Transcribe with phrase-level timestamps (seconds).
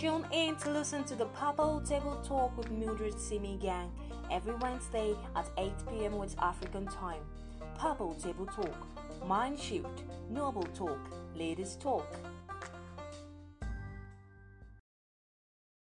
[0.00, 3.92] Tune in to listen to the Purple Table Talk with Mildred Simi Gang
[4.28, 6.18] every Wednesday at 8 p.m.
[6.18, 7.22] with African time.
[7.78, 8.74] Purple Table Talk,
[9.24, 10.98] Mind Shift, Noble Talk,
[11.36, 12.06] Ladies Talk.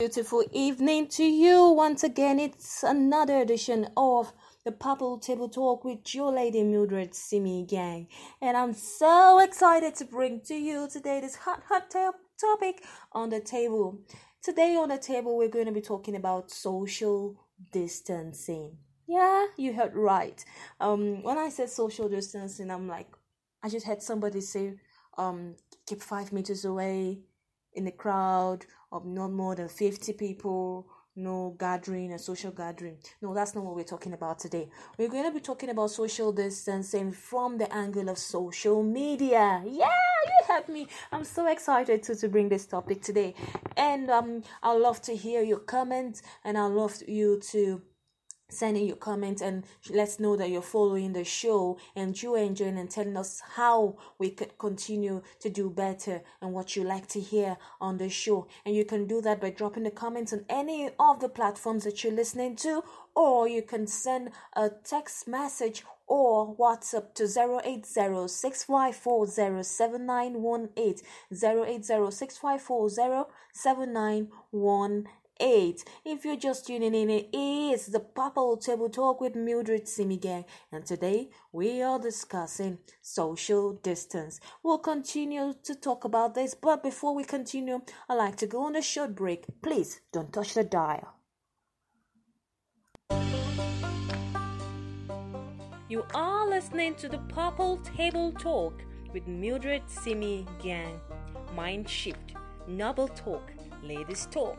[0.00, 1.68] Beautiful evening to you.
[1.68, 4.32] Once again, it's another edition of
[4.64, 8.08] the Purple Table Talk with your lady Mildred Simi Gang.
[8.42, 11.90] And I'm so excited to bring to you today this hot, hot
[12.40, 12.82] topic
[13.12, 14.00] on the table.
[14.42, 17.36] Today on the table, we're going to be talking about social
[17.72, 18.76] distancing.
[19.06, 20.42] Yeah, you heard right.
[20.80, 23.08] Um, when I said social distancing, I'm like,
[23.62, 24.74] I just had somebody say,
[25.18, 27.20] um, keep five meters away
[27.74, 30.86] in the crowd of not more than 50 people
[31.16, 32.96] no gathering and social gathering.
[33.22, 34.68] No, that's not what we're talking about today.
[34.98, 39.62] We're going to be talking about social distancing from the angle of social media.
[39.64, 39.86] Yeah,
[40.26, 40.88] you have me.
[41.12, 43.34] I'm so excited to, to bring this topic today.
[43.76, 47.82] And um I'd love to hear your comments and I'd love you to
[48.54, 52.78] sending your comments and let us know that you're following the show and you're enjoying
[52.78, 57.20] and telling us how we could continue to do better and what you like to
[57.20, 58.46] hear on the show.
[58.64, 62.02] And you can do that by dropping the comments on any of the platforms that
[62.02, 62.82] you're listening to,
[63.14, 67.82] or you can send a text message or WhatsApp to 080
[71.66, 71.94] 080
[75.40, 75.84] 8.
[76.04, 80.86] If you're just tuning in, it is the Purple Table Talk with Mildred Simigang, and
[80.86, 84.40] today we are discussing social distance.
[84.62, 88.76] We'll continue to talk about this, but before we continue, I'd like to go on
[88.76, 89.46] a short break.
[89.62, 91.14] Please don't touch the dial.
[95.88, 98.82] You are listening to the Purple Table Talk
[99.12, 101.00] with Mildred Simi Gang.
[101.54, 102.34] Mind shift,
[102.66, 104.58] noble talk, ladies talk.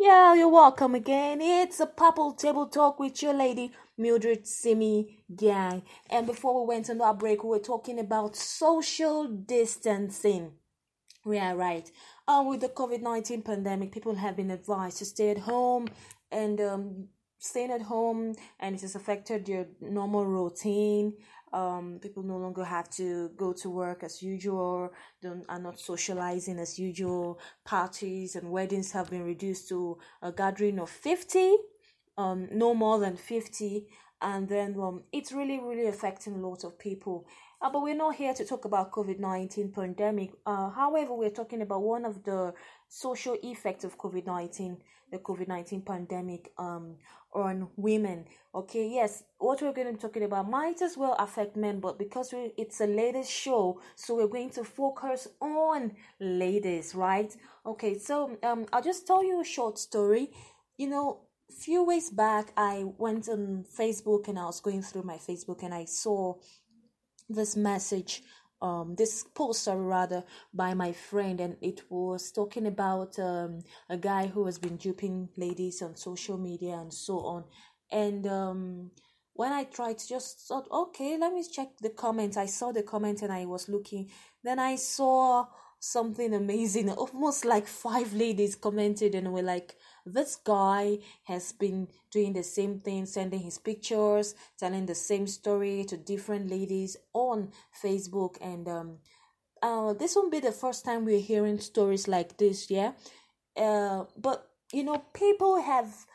[0.00, 1.40] Yeah, you're welcome again.
[1.40, 5.82] It's a Purple Table Talk with your lady, Mildred Simi Gang.
[6.08, 10.52] And before we went on our break, we were talking about social distancing.
[11.24, 11.90] We are right.
[12.28, 15.88] Uh, with the COVID 19 pandemic, people have been advised to stay at home
[16.30, 17.08] and um,
[17.38, 21.14] staying at home, and it has affected your normal routine
[21.52, 24.90] um, people no longer have to go to work as usual
[25.22, 27.38] don't are not socializing as usual.
[27.64, 31.56] Parties and weddings have been reduced to a gathering of 50
[32.16, 33.86] um, no more than 50
[34.20, 37.26] and then um, it's really really affecting a lot of people
[37.60, 40.30] uh, but we're not here to talk about covid-19 pandemic.
[40.46, 42.52] Uh, however we're talking about one of the
[42.88, 44.76] social effects of covid-19
[45.10, 46.96] the covid-19 pandemic um,
[47.32, 48.24] on women.
[48.54, 51.98] Okay yes what we're going to be talking about might as well affect men but
[51.98, 57.34] because we, it's a ladies show so we're going to focus on ladies right?
[57.66, 60.30] Okay so um i'll just tell you a short story.
[60.76, 61.20] You know
[61.50, 65.62] a few weeks back i went on facebook and i was going through my facebook
[65.62, 66.34] and i saw
[67.28, 68.22] this message
[68.60, 74.26] um this poster rather by my friend and it was talking about um a guy
[74.26, 77.44] who has been duping ladies on social media and so on
[77.92, 78.90] and um
[79.38, 82.36] when I tried to just thought, okay, let me check the comments.
[82.36, 84.10] I saw the comment and I was looking.
[84.42, 85.46] Then I saw
[85.78, 86.90] something amazing.
[87.04, 89.76] Almost like five ladies commented and were like,
[90.12, 95.84] this guy has been doing the same thing, sending his pictures, telling the same story
[95.84, 97.52] to different ladies on
[97.82, 98.36] Facebook.
[98.40, 98.98] And um,
[99.62, 102.92] uh, this won't be the first time we're hearing stories like this, yeah.
[103.56, 106.06] Uh, but you know, people have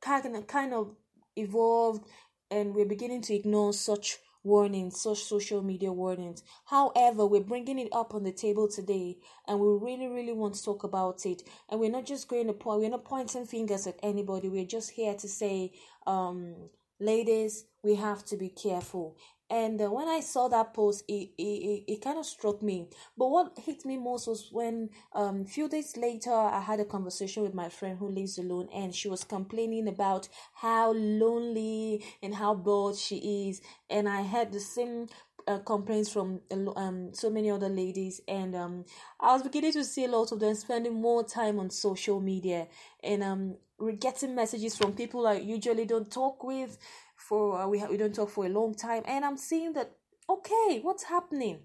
[0.00, 0.94] kind of kind of
[1.36, 2.04] evolved,
[2.50, 6.42] and we're beginning to ignore such warnings, social media warnings.
[6.66, 9.16] However, we're bringing it up on the table today
[9.48, 11.42] and we really, really want to talk about it.
[11.68, 14.48] And we're not just going to point, we're not pointing fingers at anybody.
[14.48, 15.72] We're just here to say,
[16.06, 16.68] um,
[17.00, 19.16] ladies, we have to be careful.
[19.54, 22.88] And uh, when I saw that post, it, it, it, kind of struck me.
[23.16, 26.84] But what hit me most was when um, a few days later, I had a
[26.84, 32.34] conversation with my friend who lives alone, and she was complaining about how lonely and
[32.34, 33.62] how bored she is.
[33.88, 35.06] And I had the same
[35.46, 36.40] uh, complaints from
[36.74, 38.82] um so many other ladies and um
[39.20, 42.66] I was beginning to see a lot of them spending more time on social media
[43.02, 46.78] and um we're getting messages from people I usually don't talk with
[47.16, 49.92] for uh, we ha- we don't talk for a long time and i'm seeing that
[50.28, 51.58] okay what's happening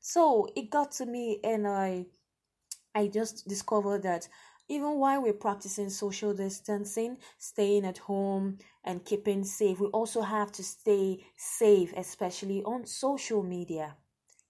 [0.00, 2.04] so it got to me and i
[2.94, 4.28] i just discovered that
[4.68, 10.50] even while we're practicing social distancing staying at home and keeping safe we also have
[10.52, 13.96] to stay safe especially on social media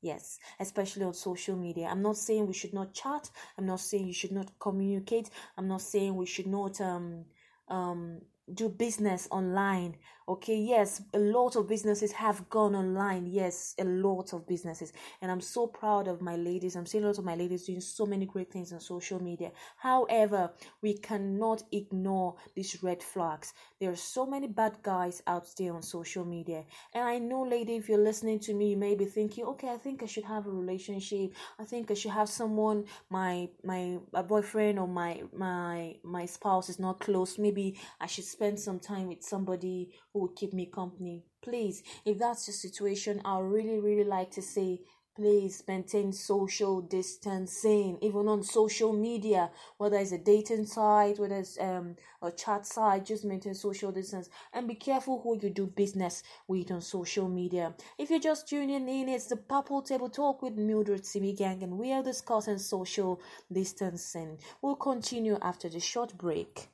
[0.03, 1.89] Yes, especially on social media.
[1.89, 3.31] I'm not saying we should not chat.
[3.59, 5.31] I'm not saying you should not communicate.
[5.57, 7.25] I'm not saying we should not um
[7.69, 8.21] um
[8.55, 9.97] do business online
[10.29, 13.27] okay yes a lot of businesses have gone online.
[13.27, 14.93] Yes a lot of businesses.
[15.23, 16.75] And i'm so proud of my ladies.
[16.75, 19.53] I'm seeing a lot of my ladies doing so many great things on social media.
[19.77, 20.51] However
[20.83, 23.53] we cannot ignore these red flags.
[23.81, 26.65] There are so many bad guys out there on social media.
[26.93, 29.77] And i know lady if you're listening to me you may be thinking okay i
[29.77, 31.35] think i should have a relationship.
[31.59, 36.69] I think i should have someone my my, my boyfriend or my my my spouse
[36.69, 37.39] is not close.
[37.39, 41.25] Maybe i should spend some time with somebody who keep me company.
[41.43, 44.81] Please, if that's the situation, I really, really like to say,
[45.17, 51.59] please maintain social distancing, even on social media, whether it's a dating site, whether it's
[51.59, 56.23] um, a chat site, just maintain social distance and be careful who you do business
[56.49, 57.75] with on social media.
[57.99, 61.79] If you're just tuning in, it's the Purple Table Talk with Mildred Simi Gang, and
[61.79, 63.21] we are discussing social
[63.51, 64.39] distancing.
[64.61, 66.69] We'll continue after the short break.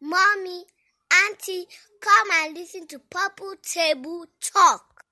[0.00, 0.64] Mommy,
[1.12, 1.66] Auntie,
[2.00, 5.04] come and listen to Purple Table Talk.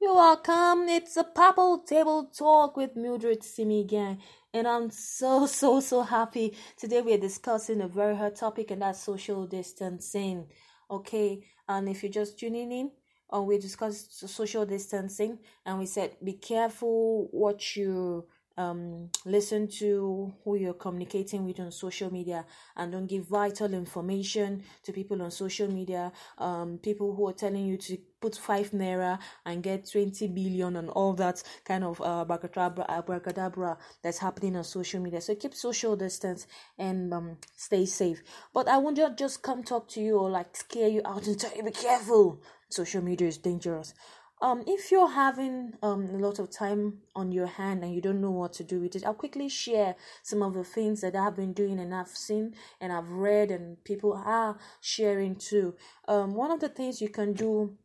[0.00, 0.88] You're welcome.
[0.88, 4.20] It's a Purple Table Talk with Mildred Simi Gang.
[4.52, 6.56] And I'm so, so, so happy.
[6.76, 10.48] Today we're discussing a very hot topic, and that's social distancing.
[10.90, 12.90] Okay, and if you're just tuning in,
[13.30, 20.32] um, we discussed social distancing, and we said be careful what you um, listen to
[20.44, 22.44] who you're communicating with on social media
[22.76, 26.12] and don't give vital information to people on social media.
[26.38, 30.90] Um, people who are telling you to put five naira and get 20 billion and
[30.90, 35.20] all that kind of uh, abracadabra that's happening on social media.
[35.20, 36.46] So keep social distance
[36.78, 38.22] and um, stay safe.
[38.52, 41.56] But I won't just come talk to you or like scare you out and tell
[41.56, 42.42] you be careful.
[42.68, 43.94] Social media is dangerous
[44.40, 48.20] um if you're having um a lot of time on your hand and you don't
[48.20, 51.36] know what to do with it i'll quickly share some of the things that i've
[51.36, 55.74] been doing and i've seen and i've read and people are sharing too
[56.08, 57.76] um one of the things you can do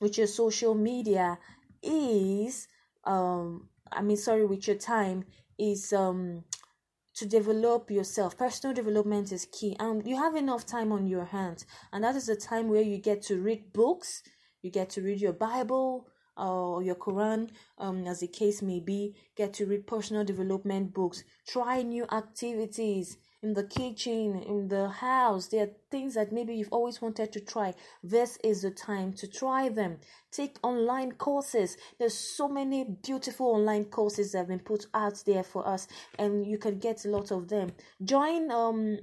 [0.00, 1.38] with your social media
[1.82, 2.66] is
[3.04, 5.24] um i mean sorry with your time
[5.58, 6.42] is um
[7.14, 8.36] to develop yourself.
[8.36, 12.26] Personal development is key, and you have enough time on your hands, and that is
[12.26, 14.22] the time where you get to read books,
[14.64, 19.14] you get to read your Bible or your Quran, um, as the case may be.
[19.36, 21.22] Get to read personal development books.
[21.46, 25.48] Try new activities in the kitchen, in the house.
[25.48, 27.74] There are things that maybe you've always wanted to try.
[28.02, 29.98] This is the time to try them.
[30.32, 31.76] Take online courses.
[31.98, 35.86] There's so many beautiful online courses that have been put out there for us,
[36.18, 37.72] and you can get a lot of them.
[38.02, 38.98] Join um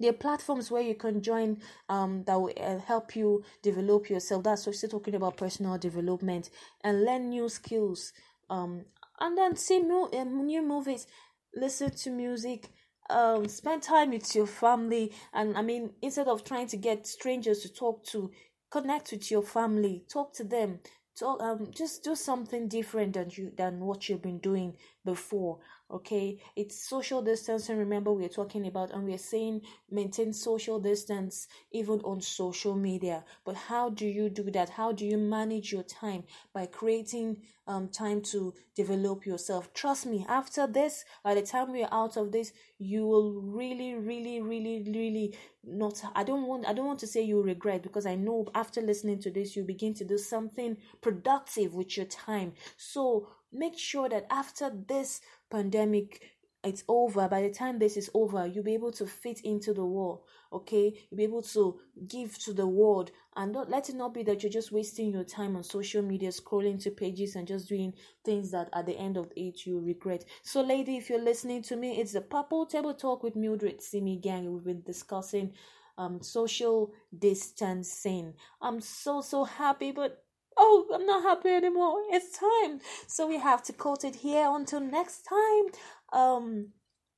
[0.00, 1.58] there are platforms where you can join
[1.88, 4.42] um, that will uh, help you develop yourself.
[4.42, 6.48] That's what we're talking about personal development
[6.82, 8.12] and learn new skills.
[8.48, 8.86] Um,
[9.20, 11.06] and then see new, uh, new movies,
[11.54, 12.70] listen to music,
[13.10, 15.12] um, spend time with your family.
[15.34, 18.30] And I mean, instead of trying to get strangers to talk to,
[18.70, 20.80] connect with your family, talk to them.
[21.18, 25.58] Talk, um, just do something different than you than what you've been doing before
[25.90, 26.38] okay?
[26.56, 32.20] It's social distancing remember we're talking about and we're saying maintain social distance even on
[32.20, 33.24] social media.
[33.44, 34.70] But how do you do that?
[34.70, 36.24] How do you manage your time?
[36.52, 39.72] By creating um time to develop yourself.
[39.72, 44.40] Trust me after this by the time we're out of this you will really really
[44.40, 48.14] really really not i don't want i don't want to say you regret because i
[48.14, 52.52] know after listening to this you begin to do something productive with your time.
[52.76, 56.20] So make sure that after this pandemic
[56.62, 59.84] it's over by the time this is over you'll be able to fit into the
[59.84, 60.20] world
[60.52, 64.22] okay you'll be able to give to the world and not let it not be
[64.22, 67.94] that you're just wasting your time on social media scrolling to pages and just doing
[68.24, 71.76] things that at the end of it you regret so lady if you're listening to
[71.76, 75.52] me it's the purple table talk with mildred simi gang we've been discussing
[75.96, 80.24] um social distancing i'm so so happy but
[80.60, 81.96] oh, I'm not happy anymore.
[82.10, 82.80] It's time.
[83.06, 85.66] So we have to cut it here until next time.
[86.12, 86.72] Um,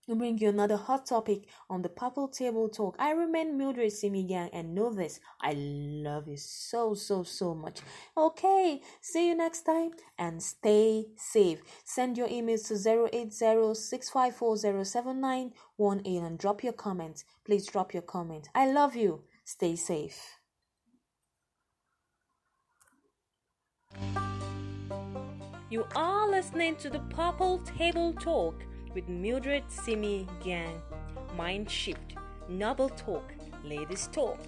[0.09, 2.97] we bring you another hot topic on the Purple Table Talk.
[2.99, 5.21] I remain Mildred Simigang and know this.
[5.41, 7.79] I love you so, so, so much.
[8.17, 11.63] Okay, see you next time and stay safe.
[11.85, 12.75] Send your emails to
[13.15, 13.47] 080
[16.19, 17.23] and drop your comment.
[17.47, 18.49] Please drop your comment.
[18.57, 19.23] I love you.
[19.45, 20.21] Stay safe.
[25.71, 30.81] You are listening to the Purple Table Talk with Mildred Simi Gang.
[31.37, 32.15] Mind shift,
[32.49, 33.33] noble talk,
[33.65, 34.39] ladies talk.